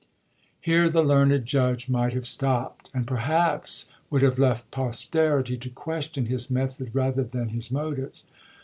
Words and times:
Here 0.59 0.89
the 0.89 1.03
learned 1.03 1.45
judge 1.45 1.87
might 1.87 2.13
have 2.13 2.25
stopped, 2.25 2.89
and 2.91 3.05
perhaps 3.05 3.85
would 4.09 4.23
have 4.23 4.39
left 4.39 4.71
posterity 4.71 5.57
to 5.57 5.69
question 5.69 6.25
his 6.25 6.49
method 6.49 6.89
rather 6.95 7.21
than 7.23 7.49
his 7.49 7.69
motives. 7.71 8.25